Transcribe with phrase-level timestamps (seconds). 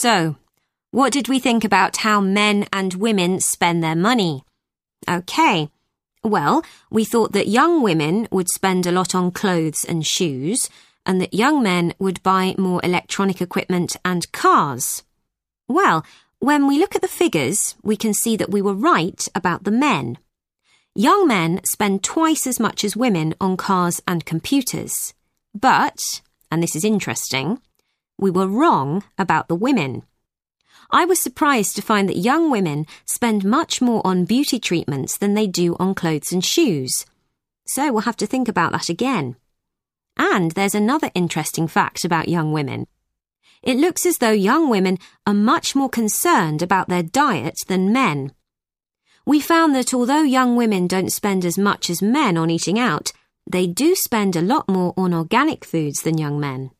[0.00, 0.36] So,
[0.92, 4.44] what did we think about how men and women spend their money?
[5.10, 5.70] Okay.
[6.22, 10.70] Well, we thought that young women would spend a lot on clothes and shoes,
[11.04, 15.02] and that young men would buy more electronic equipment and cars.
[15.66, 16.06] Well,
[16.38, 19.72] when we look at the figures, we can see that we were right about the
[19.72, 20.18] men.
[20.94, 25.12] Young men spend twice as much as women on cars and computers.
[25.52, 25.98] But,
[26.52, 27.60] and this is interesting,
[28.18, 30.02] we were wrong about the women.
[30.90, 35.34] I was surprised to find that young women spend much more on beauty treatments than
[35.34, 37.06] they do on clothes and shoes.
[37.66, 39.36] So we'll have to think about that again.
[40.16, 42.86] And there's another interesting fact about young women.
[43.62, 48.32] It looks as though young women are much more concerned about their diet than men.
[49.26, 53.12] We found that although young women don't spend as much as men on eating out,
[53.46, 56.70] they do spend a lot more on organic foods than young men.